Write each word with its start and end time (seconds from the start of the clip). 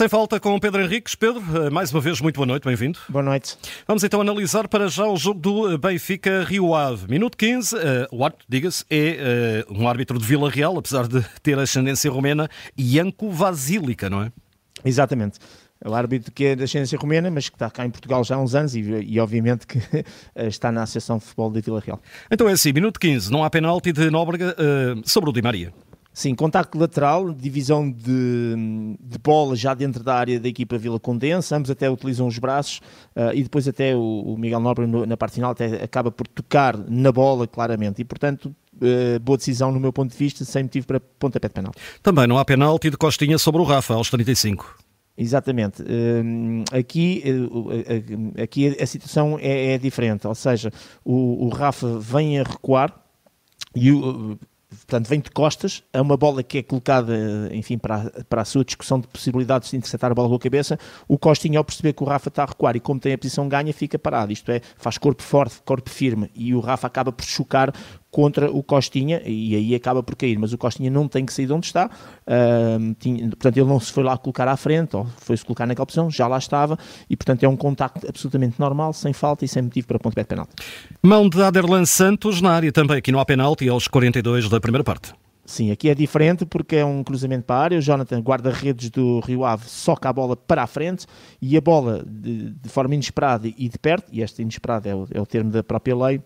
Sem 0.00 0.08
falta 0.08 0.40
com 0.40 0.58
Pedro 0.58 0.80
Henriques. 0.80 1.14
Pedro, 1.14 1.42
eh, 1.54 1.68
mais 1.68 1.92
uma 1.92 2.00
vez, 2.00 2.22
muito 2.22 2.36
boa 2.36 2.46
noite, 2.46 2.64
bem-vindo. 2.64 2.98
Boa 3.06 3.22
noite. 3.22 3.58
Vamos 3.86 4.02
então 4.02 4.18
analisar 4.22 4.66
para 4.66 4.88
já 4.88 5.04
o 5.04 5.14
jogo 5.14 5.38
do 5.38 5.76
Benfica 5.76 6.42
Rio 6.42 6.74
Ave. 6.74 7.06
Minuto 7.06 7.36
15, 7.36 7.76
uh, 7.76 7.78
o 8.10 8.24
árbitro, 8.24 8.46
diga-se, 8.48 8.82
é 8.88 9.62
uh, 9.68 9.78
um 9.78 9.86
árbitro 9.86 10.18
de 10.18 10.24
Vila 10.24 10.48
Real, 10.48 10.78
apesar 10.78 11.06
de 11.06 11.22
ter 11.42 11.58
ascendência 11.58 12.10
romena, 12.10 12.48
Ianco 12.78 13.30
Vasílica, 13.30 14.08
não 14.08 14.22
é? 14.22 14.32
Exatamente. 14.82 15.38
É 15.84 15.86
o 15.86 15.94
árbitro 15.94 16.32
que 16.32 16.46
é 16.46 16.56
da 16.56 16.64
ascendência 16.64 16.98
romena, 16.98 17.30
mas 17.30 17.50
que 17.50 17.56
está 17.56 17.68
cá 17.68 17.84
em 17.84 17.90
Portugal 17.90 18.24
já 18.24 18.36
há 18.36 18.38
uns 18.40 18.54
anos 18.54 18.74
e, 18.74 18.80
e 18.80 19.20
obviamente 19.20 19.66
que 19.66 19.80
está 20.48 20.72
na 20.72 20.84
Associação 20.84 21.18
de 21.18 21.24
Futebol 21.24 21.52
de 21.52 21.60
Vila 21.60 21.78
Real. 21.78 22.00
Então 22.30 22.48
é 22.48 22.52
assim, 22.52 22.72
minuto 22.72 22.98
15, 22.98 23.30
não 23.30 23.44
há 23.44 23.50
penalti 23.50 23.92
de 23.92 24.08
Nóbrega 24.08 24.56
uh, 24.56 25.02
sobre 25.06 25.28
o 25.28 25.32
Di 25.34 25.42
Maria. 25.42 25.74
Sim, 26.12 26.34
contacto 26.34 26.76
lateral, 26.76 27.32
divisão 27.32 27.88
de, 27.88 28.96
de, 29.00 29.18
bola 29.18 29.54
já 29.54 29.74
dentro 29.74 30.02
da 30.02 30.14
área 30.14 30.40
da 30.40 30.48
equipa 30.48 30.76
Vila 30.76 30.98
Condensa, 30.98 31.56
ambos 31.56 31.70
até 31.70 31.88
utilizam 31.88 32.26
os 32.26 32.36
braços 32.36 32.80
uh, 33.14 33.32
e 33.32 33.44
depois 33.44 33.68
até 33.68 33.94
o, 33.94 34.00
o 34.00 34.36
Miguel 34.36 34.58
Nobre 34.58 34.86
no, 34.86 35.06
na 35.06 35.16
parte 35.16 35.34
final 35.34 35.52
até 35.52 35.82
acaba 35.82 36.10
por 36.10 36.26
tocar 36.26 36.76
na 36.76 37.12
bola 37.12 37.46
claramente 37.46 38.02
e 38.02 38.04
portanto 38.04 38.46
uh, 38.46 39.20
boa 39.20 39.38
decisão 39.38 39.70
no 39.70 39.78
meu 39.78 39.92
ponto 39.92 40.10
de 40.10 40.16
vista, 40.16 40.44
sem 40.44 40.64
motivo 40.64 40.86
para 40.88 40.98
pontapé 40.98 41.46
de 41.46 41.54
penalti. 41.54 41.78
Também 42.02 42.26
não 42.26 42.38
há 42.38 42.44
penalti 42.44 42.90
de 42.90 42.96
Costinha 42.96 43.38
sobre 43.38 43.60
o 43.60 43.64
Rafa 43.64 43.94
aos 43.94 44.10
35. 44.10 44.78
Exatamente. 45.16 45.80
Uh, 45.82 46.64
aqui, 46.72 47.22
aqui 48.42 48.76
a 48.82 48.86
situação 48.86 49.38
é, 49.40 49.74
é 49.74 49.78
diferente, 49.78 50.26
ou 50.26 50.34
seja, 50.34 50.72
o, 51.04 51.46
o 51.46 51.48
Rafa 51.50 52.00
vem 52.00 52.40
a 52.40 52.42
recuar 52.42 53.00
e 53.76 53.92
o, 53.92 54.36
portanto, 54.70 55.08
vem 55.08 55.20
de 55.20 55.30
costas, 55.30 55.82
é 55.92 56.00
uma 56.00 56.16
bola 56.16 56.42
que 56.42 56.58
é 56.58 56.62
colocada, 56.62 57.14
enfim, 57.52 57.76
para, 57.76 58.10
para 58.28 58.42
a 58.42 58.44
sua 58.44 58.64
discussão 58.64 59.00
de 59.00 59.08
possibilidades 59.08 59.70
de 59.70 59.76
interceptar 59.76 60.10
a 60.10 60.14
bola 60.14 60.28
com 60.28 60.36
a 60.36 60.40
cabeça, 60.40 60.78
o 61.08 61.18
Costinha 61.18 61.58
ao 61.58 61.64
perceber 61.64 61.92
que 61.92 62.02
o 62.02 62.06
Rafa 62.06 62.28
está 62.28 62.44
a 62.44 62.46
recuar 62.46 62.76
e 62.76 62.80
como 62.80 63.00
tem 63.00 63.12
a 63.12 63.18
posição 63.18 63.48
ganha, 63.48 63.72
fica 63.72 63.98
parado, 63.98 64.32
isto 64.32 64.50
é, 64.50 64.60
faz 64.76 64.96
corpo 64.96 65.22
forte, 65.22 65.60
corpo 65.64 65.90
firme, 65.90 66.30
e 66.34 66.54
o 66.54 66.60
Rafa 66.60 66.86
acaba 66.86 67.10
por 67.10 67.24
chocar 67.24 67.72
contra 68.10 68.50
o 68.50 68.62
Costinha 68.62 69.22
e 69.24 69.54
aí 69.54 69.74
acaba 69.74 70.02
por 70.02 70.16
cair, 70.16 70.38
mas 70.38 70.52
o 70.52 70.58
Costinha 70.58 70.90
não 70.90 71.06
tem 71.06 71.24
que 71.24 71.32
sair 71.32 71.46
de 71.46 71.52
onde 71.52 71.66
está, 71.66 71.86
uh, 71.86 72.94
tinha, 72.98 73.28
portanto 73.28 73.56
ele 73.56 73.68
não 73.68 73.78
se 73.78 73.92
foi 73.92 74.02
lá 74.02 74.18
colocar 74.18 74.48
à 74.48 74.56
frente, 74.56 74.96
ou 74.96 75.06
foi-se 75.18 75.44
colocar 75.44 75.66
naquela 75.66 75.86
posição, 75.86 76.10
já 76.10 76.26
lá 76.26 76.38
estava, 76.38 76.78
e 77.08 77.16
portanto 77.16 77.44
é 77.44 77.48
um 77.48 77.56
contacto 77.56 78.06
absolutamente 78.08 78.58
normal, 78.58 78.92
sem 78.92 79.12
falta 79.12 79.44
e 79.44 79.48
sem 79.48 79.62
motivo 79.62 79.86
para 79.86 79.98
ponto 79.98 80.14
de 80.14 80.24
penalti. 80.24 80.50
Mão 81.02 81.28
de 81.28 81.40
Aderlan 81.40 81.84
Santos 81.84 82.40
na 82.40 82.50
área 82.52 82.72
também, 82.72 82.98
aqui 82.98 83.12
não 83.12 83.20
há 83.20 83.24
penalti 83.24 83.68
aos 83.68 83.86
42 83.86 84.48
da 84.48 84.60
primeira 84.60 84.84
parte. 84.84 85.12
Sim, 85.50 85.72
aqui 85.72 85.88
é 85.88 85.94
diferente 85.96 86.46
porque 86.46 86.76
é 86.76 86.84
um 86.84 87.02
cruzamento 87.02 87.44
para 87.44 87.56
a 87.56 87.62
área. 87.64 87.78
O 87.78 87.80
Jonathan, 87.80 88.20
guarda-redes 88.20 88.88
do 88.88 89.18
Rio 89.18 89.44
Ave, 89.44 89.68
soca 89.68 90.08
a 90.08 90.12
bola 90.12 90.36
para 90.36 90.62
a 90.62 90.66
frente 90.66 91.06
e 91.42 91.56
a 91.56 91.60
bola 91.60 92.04
de, 92.06 92.50
de 92.50 92.68
forma 92.68 92.94
inesperada 92.94 93.48
e 93.48 93.68
de 93.68 93.76
perto, 93.76 94.06
e 94.12 94.22
esta 94.22 94.42
inesperada 94.42 94.88
é 94.88 94.94
o, 94.94 95.08
é 95.10 95.20
o 95.20 95.26
termo 95.26 95.50
da 95.50 95.64
própria 95.64 95.96
lei, 95.96 96.22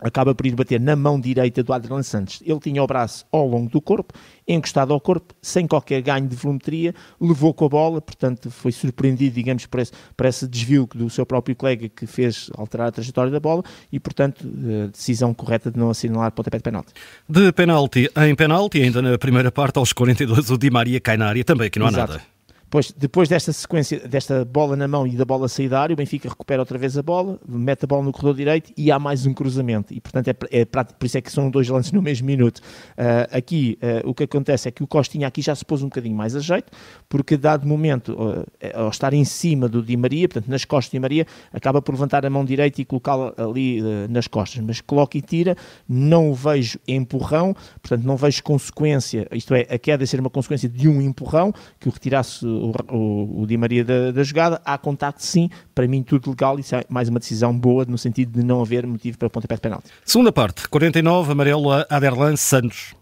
acaba 0.00 0.34
por 0.34 0.46
ir 0.46 0.54
bater 0.54 0.80
na 0.80 0.94
mão 0.94 1.18
direita 1.18 1.62
do 1.62 1.72
Adriano 1.72 2.02
Santos. 2.04 2.42
Ele 2.44 2.60
tinha 2.60 2.82
o 2.82 2.86
braço 2.86 3.24
ao 3.32 3.46
longo 3.46 3.70
do 3.70 3.80
corpo, 3.80 4.14
encostado 4.46 4.92
ao 4.92 5.00
corpo, 5.00 5.34
sem 5.40 5.66
qualquer 5.66 6.02
ganho 6.02 6.28
de 6.28 6.36
volumetria, 6.36 6.94
levou 7.20 7.54
com 7.54 7.64
a 7.64 7.68
bola, 7.68 8.00
portanto 8.00 8.50
foi 8.50 8.72
surpreendido, 8.72 9.34
digamos, 9.34 9.66
por 9.66 9.80
esse, 9.80 9.92
por 10.16 10.26
esse 10.26 10.46
desvio 10.46 10.88
do 10.94 11.08
seu 11.08 11.24
próprio 11.24 11.56
colega 11.56 11.88
que 11.88 12.06
fez 12.06 12.50
alterar 12.56 12.88
a 12.88 12.92
trajetória 12.92 13.30
da 13.30 13.40
bola 13.40 13.62
e, 13.90 13.98
portanto, 13.98 14.46
a 14.84 14.88
decisão 14.88 15.32
correta 15.32 15.70
de 15.70 15.78
não 15.78 15.90
assinalar 15.90 16.30
pontapé 16.32 16.58
de 16.58 16.62
penalti. 16.62 16.92
De 17.28 17.52
penalti 17.52 18.10
em 18.16 18.34
penalti, 18.34 18.82
ainda 18.82 19.00
na 19.00 19.18
primeira 19.18 19.50
parte, 19.50 19.78
aos 19.78 19.92
42, 19.92 20.50
o 20.50 20.58
Di 20.58 20.70
Maria 20.70 21.00
cai 21.00 21.16
na 21.16 21.26
área 21.26 21.44
também, 21.44 21.70
que 21.70 21.78
não 21.78 21.86
há 21.86 21.90
Exato. 21.90 22.12
nada. 22.12 22.35
Pois, 22.68 22.90
depois 22.90 23.28
desta 23.28 23.52
sequência, 23.52 24.00
desta 24.08 24.44
bola 24.44 24.74
na 24.74 24.88
mão 24.88 25.06
e 25.06 25.12
da 25.12 25.24
bola 25.24 25.46
sair 25.46 25.68
da 25.68 25.80
área, 25.80 25.94
o 25.94 25.96
Benfica 25.96 26.28
recupera 26.28 26.60
outra 26.60 26.76
vez 26.76 26.98
a 26.98 27.02
bola, 27.02 27.38
mete 27.46 27.84
a 27.84 27.86
bola 27.86 28.02
no 28.02 28.10
corredor 28.10 28.34
direito 28.34 28.72
e 28.76 28.90
há 28.90 28.98
mais 28.98 29.24
um 29.24 29.32
cruzamento. 29.32 29.94
E, 29.94 30.00
portanto, 30.00 30.28
é, 30.28 30.36
é 30.50 30.64
por 30.64 31.06
isso 31.06 31.16
é 31.16 31.20
que 31.20 31.30
são 31.30 31.48
dois 31.48 31.68
lances 31.68 31.92
no 31.92 32.02
mesmo 32.02 32.26
minuto. 32.26 32.58
Uh, 32.58 33.36
aqui, 33.36 33.78
uh, 33.80 34.08
o 34.08 34.12
que 34.12 34.24
acontece 34.24 34.68
é 34.68 34.72
que 34.72 34.82
o 34.82 34.86
Costinha 34.86 35.28
aqui 35.28 35.42
já 35.42 35.54
se 35.54 35.64
pôs 35.64 35.80
um 35.82 35.86
bocadinho 35.86 36.16
mais 36.16 36.34
a 36.34 36.40
jeito, 36.40 36.72
porque, 37.08 37.36
dado 37.36 37.66
momento, 37.66 38.14
uh, 38.14 38.44
ao 38.74 38.88
estar 38.88 39.14
em 39.14 39.24
cima 39.24 39.68
do 39.68 39.80
Di 39.80 39.96
Maria, 39.96 40.28
portanto, 40.28 40.50
nas 40.50 40.64
costas 40.64 40.90
de 40.90 40.96
Di 40.96 41.00
Maria, 41.00 41.26
acaba 41.52 41.80
por 41.80 41.92
levantar 41.92 42.26
a 42.26 42.30
mão 42.30 42.44
direita 42.44 42.80
e 42.80 42.84
colocá-la 42.84 43.32
ali 43.36 43.80
nas 44.08 44.26
costas. 44.26 44.62
Mas 44.64 44.80
coloca 44.80 45.16
e 45.16 45.22
tira, 45.22 45.56
não 45.88 46.34
vejo 46.34 46.80
empurrão, 46.88 47.54
portanto, 47.80 48.04
não 48.04 48.16
vejo 48.16 48.42
consequência, 48.42 49.28
isto 49.32 49.54
é, 49.54 49.66
a 49.70 49.78
queda 49.78 50.04
ser 50.04 50.18
uma 50.18 50.30
consequência 50.30 50.68
de 50.68 50.88
um 50.88 51.00
empurrão, 51.00 51.52
que 51.78 51.88
o 51.88 51.92
retirasse 51.92 52.44
o, 52.56 52.72
o, 52.90 53.42
o 53.42 53.46
Di 53.46 53.56
Maria 53.56 53.84
da, 53.84 54.10
da, 54.10 54.22
jogada, 54.22 54.60
há 54.64 54.76
contacto 54.78 55.24
sim, 55.24 55.48
para 55.74 55.86
mim 55.86 56.02
tudo 56.02 56.30
legal, 56.30 56.58
isso 56.58 56.74
é 56.74 56.84
mais 56.88 57.08
uma 57.08 57.18
decisão 57.18 57.56
boa 57.56 57.84
no 57.84 57.98
sentido 57.98 58.38
de 58.38 58.44
não 58.44 58.60
haver 58.60 58.86
motivo 58.86 59.18
para 59.18 59.30
pontapé 59.30 59.54
de 59.54 59.60
penalti. 59.60 59.90
Segunda 60.04 60.32
parte, 60.32 60.68
49, 60.68 61.32
amarelo 61.32 61.70
a 61.70 61.86
Aderlan 61.90 62.36
Santos. 62.36 62.94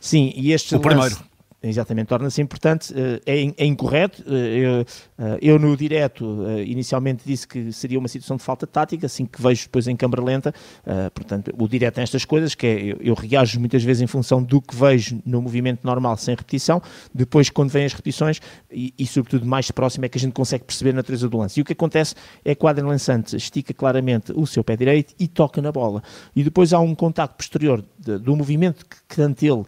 Sim, 0.00 0.32
e 0.34 0.52
este 0.52 0.74
o 0.74 0.78
lance, 0.78 0.88
primeiro 0.88 1.29
Exatamente, 1.62 2.06
torna-se 2.06 2.40
importante, 2.40 2.94
eh, 2.96 3.20
é, 3.26 3.64
é 3.64 3.66
incorreto. 3.66 4.24
Eh, 4.26 4.32
eu, 4.32 4.80
eh, 5.18 5.38
eu, 5.42 5.58
no 5.58 5.76
direto, 5.76 6.38
inicialmente 6.64 7.22
disse 7.26 7.46
que 7.46 7.70
seria 7.70 7.98
uma 7.98 8.08
situação 8.08 8.38
de 8.38 8.42
falta 8.42 8.66
tática, 8.66 9.04
assim 9.04 9.26
que 9.26 9.42
vejo 9.42 9.64
depois 9.64 9.86
em 9.86 9.94
câmara 9.94 10.22
lenta. 10.22 10.54
Portanto, 11.14 11.52
o 11.58 11.68
direto 11.68 11.96
tem 11.96 12.02
estas 12.02 12.24
coisas, 12.24 12.54
que 12.54 12.66
é, 12.66 12.96
eu 13.00 13.14
reajo 13.14 13.60
muitas 13.60 13.82
vezes 13.84 14.00
em 14.02 14.06
função 14.06 14.42
do 14.42 14.60
que 14.60 14.74
vejo 14.74 15.20
no 15.26 15.42
movimento 15.42 15.80
normal, 15.84 16.16
sem 16.16 16.34
repetição. 16.34 16.80
Depois, 17.14 17.50
quando 17.50 17.70
vêm 17.70 17.84
as 17.84 17.92
repetições, 17.92 18.40
e, 18.70 18.94
e 18.98 19.06
sobretudo 19.06 19.44
mais 19.44 19.70
próximo, 19.70 20.06
é 20.06 20.08
que 20.08 20.16
a 20.16 20.20
gente 20.20 20.32
consegue 20.32 20.64
perceber 20.64 20.90
a 20.90 20.94
natureza 20.94 21.28
do 21.28 21.36
lance. 21.36 21.60
E 21.60 21.62
o 21.62 21.64
que 21.64 21.74
acontece 21.74 22.14
é 22.42 22.54
que 22.54 22.64
o 22.64 22.68
Adrian 22.68 22.86
Lançante 22.86 23.36
estica 23.36 23.74
claramente 23.74 24.32
o 24.34 24.46
seu 24.46 24.64
pé 24.64 24.76
direito 24.76 25.14
e 25.18 25.28
toca 25.28 25.60
na 25.60 25.70
bola. 25.70 26.02
E 26.34 26.42
depois 26.42 26.72
há 26.72 26.80
um 26.80 26.94
contacto 26.94 27.36
posterior 27.36 27.84
do 28.00 28.34
movimento 28.34 28.84
que 28.86 29.16
tanto 29.16 29.44
ele 29.44 29.64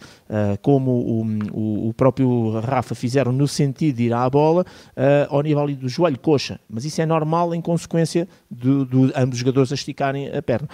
como 0.63 0.91
o, 0.91 1.27
o 1.53 1.93
o 1.93 1.95
próprio 1.95 2.59
Rafa 2.61 2.95
fizeram 2.95 3.33
no 3.33 3.47
sentido 3.47 3.97
de 3.97 4.05
ir 4.05 4.15
à 4.15 4.29
bola 4.29 4.63
uh, 4.63 5.35
ao 5.35 5.43
nível 5.43 5.67
do 5.77 5.89
joelho, 5.89 6.19
coxa, 6.19 6.59
mas 6.69 6.87
isso 6.87 7.03
é 7.03 7.07
normal 7.07 7.55
em 7.55 7.61
consequência 7.61 8.27
de, 8.51 8.87
de 8.87 9.13
ambos 9.15 9.35
os 9.35 9.39
jogadores 9.39 9.73
a 9.73 9.75
esticarem 9.75 10.35
a 10.35 10.41
perna. 10.41 10.69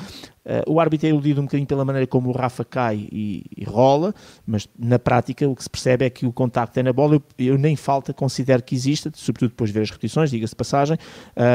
Uh, 0.46 0.72
o 0.72 0.80
árbitro 0.80 1.08
é 1.08 1.10
iludido 1.10 1.40
um 1.40 1.44
bocadinho 1.44 1.66
pela 1.66 1.84
maneira 1.84 2.06
como 2.06 2.30
o 2.30 2.32
Rafa 2.32 2.64
cai 2.64 3.08
e, 3.10 3.44
e, 3.56 3.64
rola, 3.64 4.14
mas 4.46 4.68
na 4.78 4.98
prática 4.98 5.46
o 5.46 5.56
que 5.56 5.62
se 5.62 5.68
percebe 5.68 6.04
é 6.04 6.10
que 6.10 6.24
o 6.24 6.32
contacto 6.32 6.78
é 6.78 6.82
na 6.82 6.92
bola. 6.92 7.16
Eu, 7.16 7.22
eu 7.38 7.58
nem 7.58 7.74
falta 7.74 8.14
considero 8.14 8.62
que 8.62 8.74
exista, 8.74 9.10
sobretudo 9.14 9.50
depois 9.50 9.70
de 9.70 9.74
ver 9.74 9.82
as 9.82 9.90
repetições, 9.90 10.30
diga-se 10.30 10.54
passagem, 10.56 10.96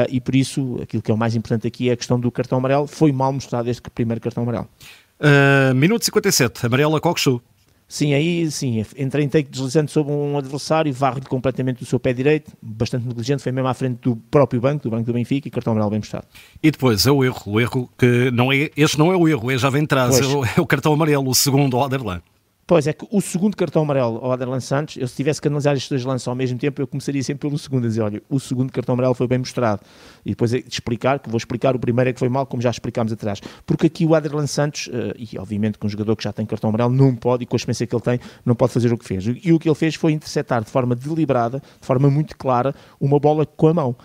e 0.08 0.20
por 0.20 0.34
isso 0.34 0.78
aquilo 0.82 1.02
que 1.02 1.10
é 1.10 1.14
o 1.14 1.18
mais 1.18 1.34
importante 1.34 1.66
aqui 1.66 1.88
é 1.88 1.92
a 1.92 1.96
questão 1.96 2.20
do 2.20 2.30
cartão 2.30 2.58
amarelo. 2.58 2.86
Foi 2.86 3.10
mal 3.10 3.32
mostrado 3.32 3.68
este 3.68 3.82
primeiro 3.90 4.20
cartão 4.20 4.44
amarelo. 4.44 4.68
Uh, 5.24 5.74
minuto 5.74 6.04
57, 6.04 6.66
amarelo 6.66 6.96
a 6.96 7.00
Coxu. 7.00 7.40
Sim, 7.88 8.12
aí 8.12 8.50
sim, 8.50 8.84
entrei 8.96 9.24
em 9.24 9.28
take 9.28 9.50
deslizante 9.50 9.92
sobre 9.92 10.12
um 10.12 10.36
adversário, 10.36 10.92
varre-lhe 10.92 11.26
completamente 11.26 11.82
o 11.82 11.86
seu 11.86 12.00
pé 12.00 12.12
direito, 12.12 12.52
bastante 12.60 13.06
negligente, 13.06 13.42
foi 13.42 13.52
mesmo 13.52 13.68
à 13.68 13.74
frente 13.74 14.00
do 14.02 14.16
próprio 14.16 14.60
banco, 14.60 14.82
do 14.82 14.90
banco 14.90 15.04
do 15.04 15.12
Benfica, 15.12 15.48
e 15.48 15.50
cartão 15.50 15.72
amarelo 15.72 15.90
bem 15.90 16.00
mostrado. 16.00 16.26
E 16.62 16.70
depois 16.70 17.06
é 17.06 17.10
o 17.10 17.22
erro, 17.22 17.42
o 17.46 17.60
erro 17.60 17.90
que 17.96 18.30
não 18.32 18.52
é, 18.52 18.70
este 18.76 18.98
não 18.98 19.12
é 19.12 19.16
o 19.16 19.28
erro, 19.28 19.50
é 19.50 19.58
já 19.58 19.70
vem 19.70 19.84
atrás, 19.84 20.18
é 20.18 20.26
o, 20.26 20.44
é 20.44 20.60
o, 20.60 20.66
cartão 20.66 20.92
amarelo, 20.92 21.28
o 21.28 21.34
segundo 21.34 21.76
ao 21.76 21.84
Aderlan. 21.84 22.20
Pois 22.66 22.86
é 22.86 22.94
que 22.94 23.06
o 23.10 23.20
segundo 23.20 23.56
cartão 23.56 23.82
amarelo 23.82 24.18
ao 24.22 24.32
Aderlan 24.32 24.60
Santos, 24.60 24.96
eu 24.96 25.06
se 25.06 25.14
tivesse 25.14 25.40
que 25.40 25.48
analisar 25.48 25.74
estes 25.74 25.90
dois 25.90 26.04
lances 26.04 26.26
ao 26.26 26.34
mesmo 26.34 26.58
tempo, 26.58 26.80
eu 26.80 26.86
começaria 26.86 27.22
sempre 27.22 27.46
pelo 27.46 27.58
segundo, 27.58 27.84
a 27.84 27.88
dizer, 27.88 28.00
olha, 28.00 28.22
o 28.30 28.40
segundo 28.40 28.72
cartão 28.72 28.94
amarelo 28.94 29.12
foi 29.14 29.26
bem 29.26 29.38
mostrado. 29.38 29.82
E 30.24 30.30
depois 30.30 30.54
é 30.54 30.60
de 30.60 30.72
explicar, 30.72 31.18
que 31.18 31.28
vou 31.28 31.36
explicar, 31.36 31.76
o 31.76 31.78
primeiro 31.78 32.08
é 32.08 32.12
que 32.14 32.18
foi 32.18 32.28
mal, 32.30 32.46
como 32.46 32.62
já 32.62 32.70
explicámos 32.70 33.12
atrás. 33.12 33.40
Porque 33.66 33.88
aqui 33.88 34.06
o 34.06 34.14
Aderlan 34.14 34.46
Santos, 34.46 34.86
uh, 34.86 35.14
e 35.16 35.38
obviamente 35.38 35.78
com 35.78 35.86
um 35.86 35.90
jogador 35.90 36.16
que 36.16 36.24
já 36.24 36.32
tem 36.32 36.46
cartão 36.46 36.70
amarelo, 36.70 36.92
não 36.94 37.14
pode, 37.14 37.42
e 37.42 37.46
com 37.46 37.54
a 37.54 37.58
experiência 37.58 37.86
que 37.86 37.94
ele 37.94 38.02
tem, 38.02 38.18
não 38.46 38.54
pode 38.54 38.72
fazer 38.72 38.90
o 38.92 38.96
que 38.96 39.04
fez. 39.04 39.24
E 39.26 39.52
o 39.52 39.58
que 39.58 39.68
ele 39.68 39.74
fez 39.74 39.94
foi 39.94 40.12
interceptar 40.12 40.64
de 40.64 40.70
forma 40.70 40.94
deliberada, 40.94 41.60
de 41.60 41.86
forma 41.86 42.08
muito 42.10 42.34
clara, 42.34 42.74
uma 42.98 43.20
bola 43.20 43.44
com 43.44 43.68
a 43.68 43.74
mão. 43.74 43.96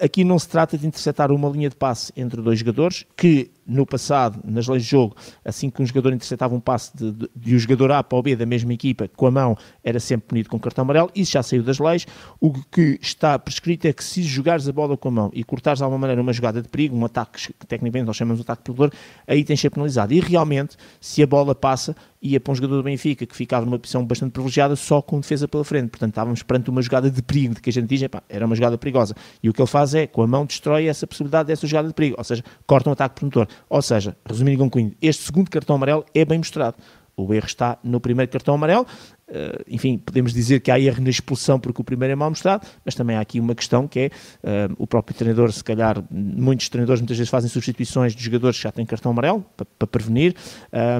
Aqui 0.00 0.22
não 0.22 0.38
se 0.38 0.48
trata 0.48 0.76
de 0.76 0.86
interceptar 0.86 1.32
uma 1.32 1.48
linha 1.48 1.68
de 1.68 1.76
passe 1.76 2.12
entre 2.16 2.40
dois 2.40 2.58
jogadores, 2.58 3.04
que 3.16 3.50
no 3.66 3.86
passado, 3.86 4.40
nas 4.44 4.66
leis 4.66 4.84
de 4.84 4.90
jogo, 4.90 5.16
assim 5.44 5.70
que 5.70 5.82
um 5.82 5.86
jogador 5.86 6.12
interceptava 6.12 6.54
um 6.54 6.60
passe 6.60 6.96
de, 6.96 7.12
de, 7.12 7.30
de 7.34 7.54
um 7.54 7.58
jogador 7.58 7.92
A 7.92 8.02
para 8.02 8.18
o 8.18 8.22
B 8.22 8.36
da 8.36 8.46
mesma 8.46 8.72
equipa, 8.72 9.08
com 9.08 9.26
a 9.26 9.30
mão, 9.30 9.56
era 9.82 10.00
sempre 10.00 10.28
punido 10.28 10.48
com 10.48 10.58
cartão 10.58 10.82
amarelo. 10.82 11.10
Isso 11.14 11.32
já 11.32 11.42
saiu 11.42 11.62
das 11.62 11.78
leis. 11.78 12.06
O 12.40 12.52
que 12.52 12.98
está 13.00 13.38
prescrito 13.38 13.86
é 13.86 13.92
que 13.92 14.02
se 14.02 14.22
jogares 14.22 14.68
a 14.68 14.72
bola 14.72 14.96
com 14.96 15.08
a 15.08 15.12
mão 15.12 15.30
e 15.32 15.44
cortares 15.44 15.78
de 15.78 15.84
alguma 15.84 15.98
maneira 15.98 16.20
uma 16.20 16.32
jogada 16.32 16.60
de 16.60 16.68
perigo, 16.68 16.96
um 16.96 17.04
ataque, 17.04 17.52
tecnicamente 17.66 18.06
nós 18.06 18.16
chamamos 18.16 18.38
de 18.38 18.42
ataque 18.42 18.62
perdedor, 18.62 18.90
aí 19.26 19.44
tens 19.44 19.56
de 19.56 19.62
ser 19.62 19.70
penalizado. 19.70 20.12
E 20.12 20.20
realmente, 20.20 20.76
se 21.00 21.22
a 21.22 21.26
bola 21.26 21.54
passa, 21.54 21.94
ia 22.22 22.38
para 22.38 22.52
um 22.52 22.54
jogador 22.54 22.76
do 22.76 22.82
Benfica 22.84 23.26
que 23.26 23.34
ficava 23.34 23.66
numa 23.66 23.78
posição 23.78 24.04
bastante 24.04 24.30
privilegiada 24.30 24.76
só 24.76 25.02
com 25.02 25.18
defesa 25.18 25.48
pela 25.48 25.64
frente. 25.64 25.90
Portanto, 25.90 26.10
estávamos 26.10 26.42
perante 26.42 26.70
uma 26.70 26.80
jogada 26.80 27.10
de 27.10 27.20
perigo, 27.20 27.54
de 27.54 27.60
que 27.60 27.68
a 27.68 27.72
gente 27.72 27.88
diz, 27.88 28.08
era 28.28 28.46
uma 28.46 28.54
jogada 28.54 28.78
perigosa. 28.78 29.14
E 29.42 29.48
o 29.48 29.52
que 29.52 29.60
ele 29.60 29.66
faz 29.66 29.92
é, 29.94 30.06
com 30.06 30.22
a 30.22 30.26
mão, 30.26 30.46
destrói 30.46 30.86
essa 30.86 31.06
possibilidade 31.06 31.48
dessa 31.48 31.66
jogada 31.66 31.88
de 31.88 31.94
perigo, 31.94 32.14
ou 32.16 32.24
seja, 32.24 32.44
corta 32.64 32.88
um 32.88 32.92
ataque 32.92 33.16
promotor. 33.16 33.48
Ou 33.68 33.82
seja, 33.82 34.16
resumindo 34.24 34.56
e 34.56 34.58
concluindo, 34.58 34.94
este 35.00 35.24
segundo 35.24 35.50
cartão 35.50 35.76
amarelo 35.76 36.04
é 36.14 36.24
bem 36.24 36.38
mostrado. 36.38 36.76
O 37.16 37.32
erro 37.34 37.46
está 37.46 37.78
no 37.84 38.00
primeiro 38.00 38.30
cartão 38.30 38.54
amarelo 38.54 38.86
Uh, 39.28 39.64
enfim, 39.66 39.96
podemos 39.96 40.32
dizer 40.34 40.60
que 40.60 40.70
há 40.70 40.78
erro 40.78 41.02
na 41.02 41.08
expulsão 41.08 41.58
porque 41.58 41.80
o 41.80 41.84
primeiro 41.84 42.12
é 42.12 42.14
mal 42.14 42.28
mostrado, 42.28 42.66
mas 42.84 42.94
também 42.94 43.16
há 43.16 43.20
aqui 43.20 43.40
uma 43.40 43.54
questão 43.54 43.88
que 43.88 44.00
é 44.00 44.06
uh, 44.08 44.74
o 44.78 44.86
próprio 44.86 45.16
treinador, 45.16 45.50
se 45.52 45.64
calhar, 45.64 46.02
muitos 46.10 46.68
treinadores 46.68 47.00
muitas 47.00 47.16
vezes 47.16 47.30
fazem 47.30 47.48
substituições 47.48 48.14
de 48.14 48.22
jogadores 48.22 48.58
que 48.58 48.62
já 48.64 48.72
têm 48.72 48.84
cartão 48.84 49.12
amarelo 49.12 49.44
para, 49.78 49.86
prevenir 49.86 50.34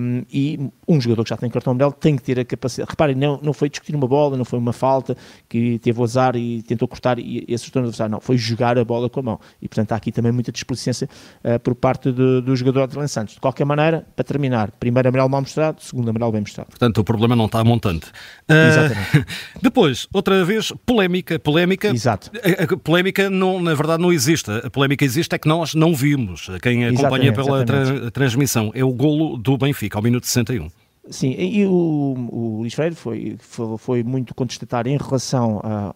um, 0.00 0.24
e 0.32 0.58
um 0.88 1.00
jogador 1.00 1.24
que 1.24 1.30
já 1.30 1.36
tem 1.36 1.50
cartão 1.50 1.72
amarelo 1.72 1.92
tem 1.92 2.16
que 2.16 2.22
ter 2.22 2.38
a 2.40 2.44
capacidade. 2.44 2.90
Reparem, 2.90 3.16
não, 3.16 3.38
não 3.42 3.52
foi 3.52 3.68
discutir 3.68 3.94
uma 3.94 4.06
bola, 4.06 4.36
não 4.36 4.44
foi 4.44 4.58
uma 4.58 4.72
falta 4.72 5.16
que 5.48 5.78
teve 5.80 6.00
o 6.00 6.04
azar 6.04 6.36
e 6.36 6.62
tentou 6.62 6.88
cortar 6.88 7.18
e, 7.18 7.44
e 7.46 7.54
acertou 7.54 7.82
no 7.82 7.88
adversário, 7.88 8.12
não, 8.12 8.20
foi 8.20 8.38
jogar 8.38 8.78
a 8.78 8.84
bola 8.84 9.10
com 9.10 9.20
a 9.20 9.22
mão 9.22 9.40
e 9.60 9.68
portanto 9.68 9.92
há 9.92 9.96
aqui 9.96 10.10
também 10.12 10.32
muita 10.32 10.52
displicência 10.52 11.08
uh, 11.44 11.58
por 11.60 11.74
parte 11.74 12.10
do, 12.10 12.40
do 12.40 12.56
jogador 12.56 12.86
de 12.86 13.08
Santos. 13.08 13.34
De 13.34 13.40
qualquer 13.40 13.64
maneira, 13.64 14.06
para 14.14 14.24
terminar, 14.24 14.70
primeiro 14.72 15.08
amarelo 15.08 15.28
mal 15.28 15.40
mostrado, 15.40 15.82
segundo 15.82 16.08
amarelo 16.08 16.32
bem 16.32 16.40
mostrado. 16.40 16.70
Portanto, 16.70 16.98
o 16.98 17.04
problema 17.04 17.34
não 17.34 17.46
está 17.46 17.62
montante. 17.64 18.11
Exatamente. 18.48 19.26
depois, 19.60 20.08
outra 20.12 20.44
vez, 20.44 20.72
polémica. 20.84 21.38
Polémica. 21.38 21.88
Exato. 21.88 22.30
A, 22.34 22.64
a, 22.64 22.76
polémica, 22.76 23.30
não, 23.30 23.60
na 23.60 23.74
verdade, 23.74 24.02
não 24.02 24.12
existe. 24.12 24.50
A 24.50 24.70
polémica 24.70 25.04
existe 25.04 25.34
é 25.34 25.38
que 25.38 25.48
nós 25.48 25.74
não 25.74 25.94
vimos. 25.94 26.48
Quem 26.62 26.86
acompanha 26.86 27.30
exatamente, 27.30 27.34
pela 27.34 27.64
Tra 27.64 28.10
transmissão 28.10 28.70
é 28.74 28.84
o 28.84 28.92
golo 28.92 29.36
do 29.36 29.56
Benfica, 29.56 29.98
ao 29.98 30.02
minuto 30.02 30.26
61. 30.26 30.68
Sim, 31.10 31.32
e 31.32 31.66
o, 31.66 32.14
o 32.30 32.58
Luís 32.60 32.74
Freire 32.74 32.94
foi, 32.94 33.36
foi, 33.40 33.76
foi, 33.76 34.02
muito 34.04 34.32
contestatário 34.36 34.92
em 34.92 34.96
relação 34.96 35.60
a, 35.64 35.92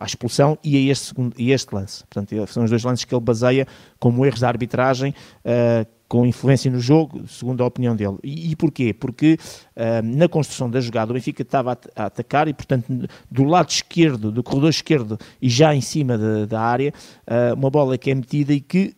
à 0.00 0.04
expulsão 0.04 0.58
e 0.62 0.76
a 0.76 0.92
este, 0.92 1.06
segundo, 1.06 1.34
e 1.38 1.50
este 1.50 1.74
lance. 1.74 2.04
Portanto, 2.04 2.46
são 2.52 2.62
os 2.62 2.68
dois 2.68 2.84
lances 2.84 3.06
que 3.06 3.14
ele 3.14 3.22
baseia 3.22 3.66
como 3.98 4.24
erros 4.26 4.40
da 4.40 4.48
arbitragem 4.48 5.14
uh, 5.44 5.86
com 6.08 6.26
influência 6.26 6.70
no 6.70 6.78
jogo, 6.78 7.26
segundo 7.26 7.62
a 7.62 7.66
opinião 7.66 7.96
dele. 7.96 8.16
E, 8.22 8.52
e 8.52 8.56
porquê? 8.56 8.92
Porque 8.92 9.38
uh, 9.76 10.02
na 10.02 10.28
construção 10.28 10.70
da 10.70 10.80
jogada 10.80 11.10
o 11.10 11.14
Benfica 11.14 11.42
estava 11.42 11.72
a, 11.72 12.02
a, 12.02 12.06
atacar 12.06 12.48
e, 12.48 12.54
portanto, 12.54 12.86
do 13.30 13.44
lado 13.44 13.70
esquerdo, 13.70 14.30
do 14.30 14.42
corredor 14.42 14.70
esquerdo 14.70 15.18
e 15.40 15.48
já 15.48 15.74
em 15.74 15.80
cima 15.80 16.18
de, 16.18 16.46
da 16.46 16.60
área, 16.60 16.92
uh, 17.26 17.54
uma 17.54 17.70
bola 17.70 17.96
que 17.98 18.10
é 18.10 18.14
metida 18.14 18.52
e 18.52 18.60
que, 18.60 18.94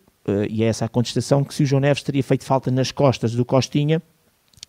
e 0.50 0.64
é 0.64 0.66
essa 0.66 0.84
a 0.84 0.88
contestação, 0.88 1.44
que 1.44 1.54
se 1.54 1.62
o 1.62 1.66
João 1.66 1.80
Neves 1.80 2.02
teria 2.02 2.22
feito 2.22 2.44
falta 2.44 2.68
nas 2.68 2.90
costas 2.90 3.32
do 3.32 3.44
Costinha, 3.44 4.02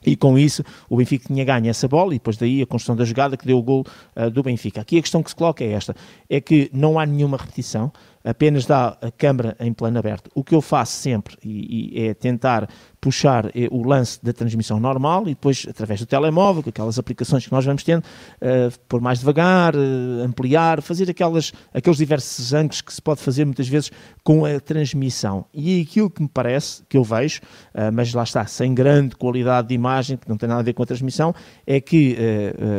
e 0.05 0.15
com 0.15 0.37
isso 0.37 0.63
o 0.89 0.97
Benfica 0.97 1.27
tinha 1.27 1.43
ganho 1.43 1.67
essa 1.69 1.87
bola 1.87 2.13
e 2.13 2.17
depois 2.17 2.37
daí 2.37 2.61
a 2.61 2.65
construção 2.65 2.95
da 2.95 3.03
jogada 3.03 3.35
que 3.35 3.45
deu 3.45 3.57
o 3.57 3.63
gol 3.63 3.85
uh, 4.15 4.29
do 4.29 4.43
Benfica. 4.43 4.81
Aqui 4.81 4.97
a 4.97 5.01
questão 5.01 5.23
que 5.23 5.29
se 5.29 5.35
coloca 5.35 5.63
é 5.63 5.71
esta, 5.71 5.95
é 6.29 6.39
que 6.39 6.69
não 6.71 6.99
há 6.99 7.05
nenhuma 7.05 7.37
repetição, 7.37 7.91
apenas 8.27 8.65
dá 8.65 8.97
a 9.01 9.09
câmara 9.09 9.55
em 9.59 9.71
plano 9.71 9.97
aberto. 9.97 10.29
O 10.35 10.43
que 10.43 10.53
eu 10.53 10.61
faço 10.61 10.93
sempre 10.93 11.37
e, 11.41 12.01
e 12.01 12.07
é 12.07 12.13
tentar 12.13 12.67
puxar 12.99 13.45
eh, 13.55 13.69
o 13.71 13.87
lance 13.87 14.19
da 14.21 14.33
transmissão 14.33 14.79
normal 14.81 15.23
e 15.23 15.29
depois, 15.29 15.65
através 15.69 16.01
do 16.01 16.05
telemóvel, 16.05 16.61
com 16.61 16.69
aquelas 16.69 16.99
aplicações 16.99 17.45
que 17.45 17.51
nós 17.51 17.63
vamos 17.63 17.83
tendo, 17.83 18.01
uh, 18.01 18.79
pôr 18.89 18.99
mais 18.99 19.19
devagar, 19.19 19.75
uh, 19.75 20.23
ampliar, 20.25 20.81
fazer 20.81 21.09
aquelas, 21.09 21.53
aqueles 21.73 21.97
diversos 21.97 22.53
ângulos 22.53 22.81
que 22.81 22.93
se 22.93 23.01
pode 23.01 23.21
fazer 23.21 23.45
muitas 23.45 23.67
vezes 23.67 23.91
com 24.23 24.43
a 24.45 24.59
transmissão. 24.59 25.45
E 25.53 25.81
aquilo 25.81 26.09
que 26.09 26.21
me 26.21 26.27
parece, 26.27 26.83
que 26.89 26.97
eu 26.97 27.03
vejo, 27.03 27.39
uh, 27.73 27.91
mas 27.93 28.13
lá 28.13 28.23
está, 28.23 28.45
sem 28.45 28.73
grande 28.73 29.15
qualidade 29.15 29.69
de 29.69 29.73
imagem, 29.73 30.17
que 30.17 30.27
não 30.27 30.35
tem 30.35 30.49
nada 30.49 30.59
a 30.59 30.63
ver 30.63 30.73
com 30.73 30.83
a 30.83 30.85
transmissão, 30.85 31.33
é 31.65 31.79
que 31.79 32.17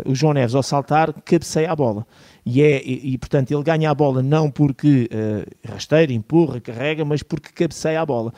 o 0.05 0.15
João 0.15 0.33
Neves, 0.33 0.55
ao 0.55 0.63
saltar, 0.63 1.13
cabeceia 1.25 1.71
a 1.71 1.77
bola 1.77 2.07
e, 2.51 2.63
é, 2.63 2.83
e, 2.83 3.13
e, 3.13 3.19
portanto 3.19 3.51
ele 3.51 3.63
ganha 3.63 3.91
a 3.91 3.95
bola 3.95 4.23
não 4.23 4.51
porque 4.51 5.11
uh, 5.13 5.71
rasteira, 5.71 6.11
empurra, 6.15 6.59
carrega, 6.59 7.05
mas 7.05 7.23
porque 7.23 7.53
cabeceia 7.53 8.01
a 8.01 8.07
bola. 8.07 8.33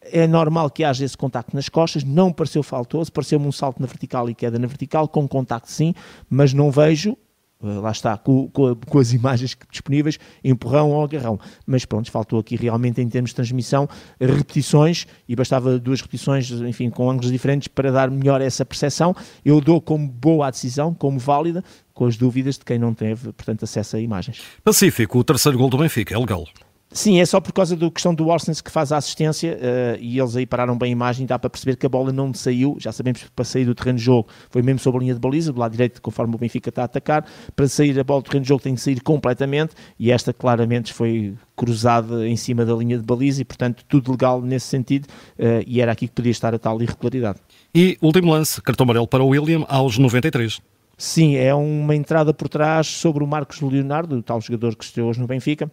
É 0.00 0.24
normal 0.24 0.70
que 0.70 0.84
haja 0.84 1.04
esse 1.04 1.16
contacto 1.16 1.56
nas 1.56 1.68
costas, 1.68 2.04
não 2.04 2.32
pareceu 2.32 2.62
faltoso, 2.62 3.12
pareceu-me 3.12 3.44
um 3.44 3.50
salto 3.50 3.80
na 3.80 3.88
vertical 3.88 4.30
e 4.30 4.36
queda 4.36 4.56
na 4.56 4.68
vertical, 4.68 5.08
com 5.08 5.26
contacto 5.26 5.68
sim, 5.68 5.94
mas 6.30 6.52
não 6.52 6.70
vejo 6.70 7.16
lá 7.60 7.90
está, 7.90 8.16
com, 8.16 8.48
com, 8.48 8.74
com, 8.74 8.98
as 8.98 9.12
imagens 9.14 9.56
disponíveis, 9.70 10.18
empurrão 10.44 10.90
ou 10.90 11.02
agarrão. 11.02 11.38
Mas 11.66 11.84
pronto, 11.84 12.10
faltou 12.10 12.38
aqui 12.38 12.56
realmente 12.56 13.00
em 13.00 13.08
termos 13.08 13.30
de 13.30 13.36
transmissão 13.36 13.88
repetições 14.20 15.06
e 15.28 15.34
bastava 15.34 15.78
duas 15.78 16.00
repetições, 16.00 16.50
enfim, 16.50 16.90
com 16.90 17.10
ângulos 17.10 17.30
diferentes 17.30 17.68
para 17.68 17.90
dar 17.90 18.10
melhor 18.10 18.40
essa 18.40 18.64
percepção. 18.64 19.14
Eu 19.44 19.60
dou 19.60 19.80
como 19.80 20.06
boa 20.08 20.48
a 20.48 20.50
decisão, 20.50 20.94
como 20.94 21.18
válida, 21.18 21.64
com 21.94 22.06
as 22.06 22.16
dúvidas 22.16 22.58
de 22.58 22.64
quem 22.64 22.78
não 22.78 22.92
teve, 22.92 23.32
portanto, 23.32 23.64
acesso 23.64 23.96
a 23.96 24.00
imagens. 24.00 24.42
Pacífico, 24.62 25.18
o 25.18 25.24
terceiro 25.24 25.56
gol 25.56 25.70
do 25.70 25.78
Benfica, 25.78 26.14
é 26.14 26.18
legal. 26.18 26.46
Sim, 26.96 27.20
é 27.20 27.26
só 27.26 27.42
por 27.42 27.52
causa 27.52 27.76
da 27.76 27.90
questão 27.90 28.14
do 28.14 28.28
Orsens 28.28 28.62
que 28.62 28.70
faz 28.70 28.90
a 28.90 28.96
assistência 28.96 29.58
uh, 29.60 29.98
e 30.00 30.18
eles 30.18 30.34
aí 30.34 30.46
pararam 30.46 30.78
bem 30.78 30.88
a 30.88 30.92
imagem, 30.92 31.26
dá 31.26 31.38
para 31.38 31.50
perceber 31.50 31.76
que 31.76 31.84
a 31.84 31.90
bola 31.90 32.10
não 32.10 32.32
saiu, 32.32 32.78
já 32.80 32.90
sabemos 32.90 33.22
que 33.22 33.30
para 33.32 33.44
sair 33.44 33.66
do 33.66 33.74
terreno 33.74 33.98
de 33.98 34.04
jogo 34.04 34.30
foi 34.48 34.62
mesmo 34.62 34.78
sobre 34.78 34.96
a 34.96 35.00
linha 35.02 35.12
de 35.12 35.20
baliza, 35.20 35.52
do 35.52 35.60
lado 35.60 35.72
direito, 35.72 36.00
conforme 36.00 36.34
o 36.34 36.38
Benfica 36.38 36.70
está 36.70 36.80
a 36.80 36.84
atacar, 36.86 37.26
para 37.54 37.68
sair 37.68 38.00
a 38.00 38.02
bola 38.02 38.22
do 38.22 38.24
terreno 38.24 38.44
de 38.44 38.48
jogo 38.48 38.62
tem 38.62 38.74
que 38.74 38.80
sair 38.80 38.98
completamente 39.02 39.74
e 39.98 40.10
esta 40.10 40.32
claramente 40.32 40.90
foi 40.94 41.34
cruzada 41.54 42.26
em 42.26 42.34
cima 42.34 42.64
da 42.64 42.74
linha 42.74 42.96
de 42.96 43.04
baliza 43.04 43.42
e 43.42 43.44
portanto 43.44 43.84
tudo 43.86 44.12
legal 44.12 44.40
nesse 44.40 44.68
sentido 44.68 45.04
uh, 45.38 45.62
e 45.66 45.82
era 45.82 45.92
aqui 45.92 46.08
que 46.08 46.14
podia 46.14 46.32
estar 46.32 46.54
a 46.54 46.58
tal 46.58 46.80
irregularidade. 46.80 47.38
E 47.74 47.98
último 48.00 48.32
lance, 48.32 48.62
cartão 48.62 48.84
amarelo 48.84 49.06
para 49.06 49.22
o 49.22 49.28
William 49.28 49.66
aos 49.68 49.98
93. 49.98 50.62
Sim, 50.96 51.36
é 51.36 51.54
uma 51.54 51.94
entrada 51.94 52.32
por 52.32 52.48
trás 52.48 52.86
sobre 52.86 53.22
o 53.22 53.26
Marcos 53.26 53.60
Leonardo, 53.60 54.16
o 54.16 54.22
tal 54.22 54.40
jogador 54.40 54.74
que 54.74 54.82
estreou 54.82 55.10
hoje 55.10 55.20
no 55.20 55.26
Benfica, 55.26 55.70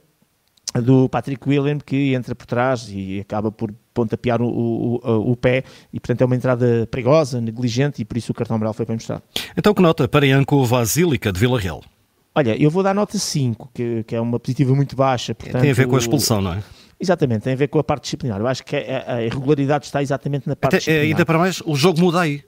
do 0.81 1.07
Patrick 1.09 1.47
William 1.47 1.77
que 1.77 2.13
entra 2.13 2.33
por 2.33 2.45
trás 2.45 2.89
e 2.89 3.19
acaba 3.19 3.51
por 3.51 3.73
pontapear 3.93 4.41
o, 4.41 4.47
o, 4.47 5.31
o, 5.31 5.35
pé 5.35 5.63
e 5.91 5.99
portanto 5.99 6.21
é 6.21 6.25
uma 6.25 6.35
entrada 6.35 6.87
perigosa, 6.89 7.39
negligente 7.39 8.01
e 8.01 8.05
por 8.05 8.17
isso 8.17 8.31
o 8.31 8.35
cartão 8.35 8.55
amarelo 8.55 8.73
foi 8.73 8.85
bem 8.85 8.95
mostrado. 8.95 9.21
Então 9.55 9.73
que 9.73 9.81
nota 9.81 10.07
para 10.07 10.25
Ianco 10.25 10.65
Vasílica 10.65 11.31
de 11.31 11.39
Vila 11.39 11.59
Real? 11.59 11.83
Olha, 12.35 12.59
eu 12.61 12.69
vou 12.71 12.81
dar 12.81 12.95
nota 12.95 13.17
5, 13.17 13.69
que, 13.73 14.03
que 14.03 14.15
é 14.15 14.19
uma 14.19 14.39
positiva 14.39 14.73
muito 14.73 14.95
baixa. 14.95 15.35
Portanto, 15.35 15.61
tem 15.61 15.69
a 15.69 15.73
ver 15.73 15.87
com 15.87 15.95
a 15.95 15.99
expulsão, 15.99 16.41
não 16.41 16.53
é? 16.53 16.63
Exatamente, 16.99 17.43
tem 17.43 17.53
a 17.53 17.55
ver 17.55 17.67
com 17.67 17.77
a 17.77 17.83
parte 17.83 18.03
disciplinar. 18.03 18.39
Eu 18.39 18.47
acho 18.47 18.63
que 18.63 18.75
a, 18.75 19.15
a 19.15 19.23
irregularidade 19.23 19.85
está 19.85 20.01
exatamente 20.01 20.47
na 20.47 20.55
parte 20.55 20.75
Até, 20.75 20.77
disciplinar. 20.79 21.05
Ainda 21.05 21.25
para 21.25 21.37
mais, 21.37 21.61
o 21.63 21.75
jogo 21.75 21.99
muda 21.99 22.21
aí. 22.21 22.43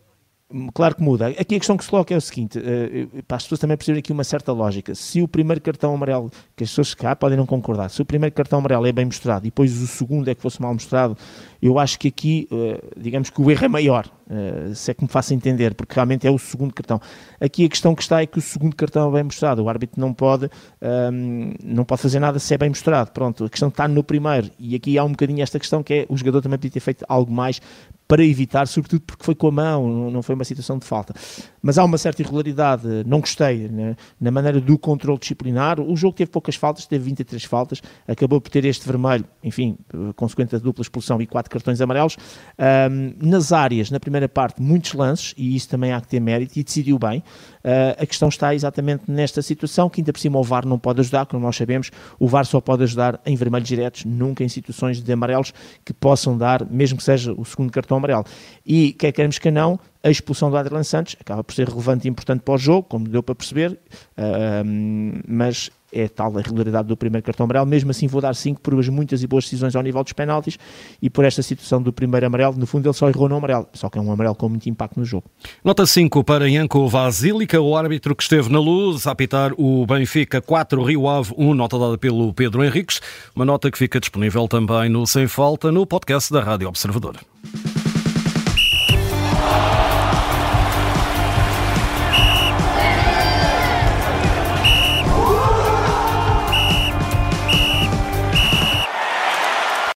Claro 0.75 0.95
que 0.95 1.01
muda. 1.01 1.27
Aqui 1.29 1.55
a 1.55 1.57
questão 1.57 1.75
que 1.75 1.83
se 1.83 1.89
coloca 1.89 2.13
é 2.13 2.17
o 2.17 2.21
seguinte: 2.21 2.59
uh, 2.59 3.23
para 3.23 3.37
as 3.37 3.43
pessoas 3.43 3.59
também 3.59 3.75
perceberem 3.75 3.99
aqui 3.99 4.11
uma 4.11 4.23
certa 4.23 4.51
lógica. 4.51 4.93
Se 4.93 5.19
o 5.19 5.27
primeiro 5.27 5.59
cartão 5.59 5.95
amarelo, 5.95 6.29
que 6.55 6.63
as 6.63 6.69
pessoas 6.69 6.93
cá 6.93 7.15
podem 7.15 7.35
não 7.35 7.47
concordar, 7.47 7.89
se 7.89 7.99
o 7.99 8.05
primeiro 8.05 8.33
cartão 8.33 8.59
amarelo 8.59 8.85
é 8.85 8.91
bem 8.91 9.05
mostrado 9.05 9.47
e 9.47 9.49
depois 9.49 9.81
o 9.81 9.87
segundo 9.87 10.27
é 10.29 10.35
que 10.35 10.41
fosse 10.41 10.61
mal 10.61 10.71
mostrado, 10.71 11.17
eu 11.59 11.79
acho 11.79 11.97
que 11.97 12.09
aqui, 12.09 12.47
uh, 12.51 12.79
digamos 12.95 13.31
que 13.31 13.41
o 13.41 13.49
erro 13.49 13.65
é 13.65 13.67
maior, 13.67 14.07
uh, 14.29 14.73
se 14.73 14.91
é 14.91 14.93
que 14.93 15.03
me 15.03 15.09
faça 15.09 15.33
entender, 15.33 15.73
porque 15.75 15.93
realmente 15.93 16.27
é 16.27 16.31
o 16.31 16.37
segundo 16.37 16.73
cartão. 16.73 16.99
Aqui 17.39 17.65
a 17.65 17.69
questão 17.69 17.95
que 17.95 18.01
está 18.01 18.21
é 18.21 18.25
que 18.25 18.37
o 18.37 18.41
segundo 18.41 18.75
cartão 18.75 19.09
é 19.09 19.13
bem 19.13 19.23
mostrado. 19.23 19.63
O 19.63 19.69
árbitro 19.69 19.99
não 19.99 20.13
pode, 20.13 20.45
um, 20.45 20.49
ehm, 20.81 21.53
não 21.63 21.83
pode 21.83 22.01
fazer 22.01 22.19
nada 22.19 22.39
se 22.39 22.53
é 22.53 22.57
bem 22.57 22.69
mostrado. 22.69 23.11
Pronto, 23.11 23.45
a 23.45 23.49
questão 23.49 23.69
está 23.69 23.87
no 23.87 24.03
primeiro. 24.03 24.49
E 24.59 24.75
aqui 24.75 24.97
há 24.97 25.03
um 25.03 25.11
bocadinho 25.11 25.41
esta 25.41 25.59
questão 25.59 25.83
que 25.83 25.93
é 25.93 26.05
o 26.09 26.17
jogador 26.17 26.41
também 26.41 26.57
podia 26.57 26.71
ter 26.71 26.79
feito 26.79 27.05
algo 27.07 27.31
mais 27.31 27.61
para 28.07 28.23
evitar, 28.23 28.67
sobretudo 28.67 29.01
porque 29.01 29.23
foi 29.23 29.33
com 29.33 29.47
a 29.47 29.51
mão, 29.51 30.11
não 30.11 30.21
foi 30.21 30.35
uma 30.35 30.43
situação 30.43 30.77
de 30.77 30.85
falta. 30.85 31.13
Mas 31.61 31.77
há 31.77 31.83
uma 31.83 31.97
certa 31.97 32.21
irregularidade, 32.21 32.87
não 33.05 33.19
gostei, 33.19 33.67
né? 33.67 33.95
na 34.21 34.29
maneira 34.29 34.61
do 34.61 34.77
controle 34.77 35.17
disciplinar. 35.17 35.79
O 35.79 35.95
jogo 35.95 36.15
teve 36.15 36.29
poucas 36.29 36.55
faltas, 36.55 36.85
teve 36.85 37.03
23 37.05 37.43
faltas, 37.45 37.81
acabou 38.07 38.39
por 38.39 38.51
ter 38.51 38.63
este 38.65 38.85
vermelho, 38.85 39.25
enfim, 39.43 39.75
consequente 40.15 40.51
da 40.51 40.59
dupla 40.59 40.83
expulsão 40.83 41.19
e 41.19 41.25
quatro 41.25 41.49
cartões 41.49 41.81
amarelos. 41.81 42.15
Um, 42.59 43.27
nas 43.27 43.51
áreas, 43.51 43.89
na 43.89 43.99
primeira 43.99 44.14
parte, 44.27 44.61
muitos 44.61 44.93
lances, 44.93 45.33
e 45.37 45.55
isso 45.55 45.69
também 45.69 45.91
há 45.91 45.99
que 45.99 46.07
ter 46.07 46.19
mérito, 46.19 46.57
e 46.57 46.63
decidiu 46.63 46.97
bem. 46.97 47.19
Uh, 47.63 48.03
a 48.03 48.05
questão 48.05 48.29
está 48.29 48.53
exatamente 48.53 49.03
nesta 49.07 49.41
situação, 49.41 49.89
que 49.89 50.01
ainda 50.01 50.13
por 50.13 50.19
cima 50.19 50.39
o 50.39 50.43
VAR 50.43 50.65
não 50.65 50.77
pode 50.77 51.01
ajudar, 51.01 51.25
como 51.25 51.43
nós 51.43 51.55
sabemos, 51.55 51.91
o 52.19 52.27
VAR 52.27 52.45
só 52.45 52.61
pode 52.61 52.83
ajudar 52.83 53.19
em 53.25 53.35
vermelhos 53.35 53.67
diretos, 53.67 54.05
nunca 54.05 54.43
em 54.43 54.49
situações 54.49 55.01
de 55.01 55.11
amarelos 55.11 55.53
que 55.83 55.93
possam 55.93 56.37
dar, 56.37 56.65
mesmo 56.69 56.97
que 56.97 57.03
seja 57.03 57.33
o 57.33 57.43
segundo 57.43 57.71
cartão 57.71 57.97
amarelo. 57.97 58.23
E 58.65 58.93
quer 58.93 59.11
queremos 59.11 59.39
que 59.39 59.49
não, 59.49 59.79
a 60.05 60.11
expulsão 60.11 60.51
do 60.51 60.55
Adriano 60.55 60.83
Santos 60.83 61.15
acaba 61.19 61.43
por 61.43 61.55
ser 61.55 61.67
relevante 61.67 62.07
e 62.07 62.11
importante 62.11 62.41
para 62.41 62.53
o 62.53 62.57
jogo, 62.59 62.83
como 62.83 63.09
deu 63.09 63.23
para 63.23 63.33
perceber, 63.33 63.79
mas 65.27 65.71
é 65.91 66.07
tal 66.07 66.37
a 66.37 66.41
regularidade 66.41 66.87
do 66.87 66.95
primeiro 66.95 67.25
cartão 67.25 67.45
amarelo. 67.45 67.65
Mesmo 67.65 67.89
assim, 67.89 68.05
vou 68.05 68.21
dar 68.21 68.35
5 68.35 68.61
por 68.61 68.77
as 68.77 68.87
muitas 68.87 69.23
e 69.23 69.27
boas 69.27 69.45
decisões 69.45 69.75
ao 69.75 69.81
nível 69.81 70.03
dos 70.03 70.13
penaltis 70.13 70.59
e 71.01 71.09
por 71.09 71.25
esta 71.25 71.41
situação 71.41 71.81
do 71.81 71.91
primeiro 71.91 72.27
amarelo. 72.27 72.55
No 72.55 72.67
fundo, 72.67 72.85
ele 72.87 72.93
só 72.93 73.09
errou 73.09 73.27
no 73.27 73.37
amarelo, 73.37 73.67
só 73.73 73.89
que 73.89 73.97
é 73.97 74.01
um 74.01 74.11
amarelo 74.11 74.35
com 74.35 74.47
muito 74.47 74.69
impacto 74.69 74.99
no 74.99 75.05
jogo. 75.05 75.23
Nota 75.63 75.87
5 75.87 76.23
para 76.23 76.47
Ianco 76.47 76.87
Vasílica, 76.87 77.59
o 77.59 77.75
árbitro 77.75 78.15
que 78.15 78.21
esteve 78.21 78.51
na 78.51 78.59
luz 78.59 79.07
a 79.07 79.11
apitar 79.11 79.53
o 79.57 79.87
Benfica 79.87 80.39
4, 80.39 80.83
Rio 80.83 81.07
Ave 81.07 81.33
1, 81.35 81.53
nota 81.55 81.79
dada 81.79 81.97
pelo 81.97 82.31
Pedro 82.31 82.63
Henriques. 82.63 83.01
Uma 83.35 83.45
nota 83.45 83.71
que 83.71 83.77
fica 83.77 83.99
disponível 83.99 84.47
também 84.47 84.87
no 84.87 85.07
Sem 85.07 85.25
Falta, 85.25 85.71
no 85.71 85.87
podcast 85.87 86.31
da 86.31 86.41
Rádio 86.41 86.67
Observador. 86.67 87.15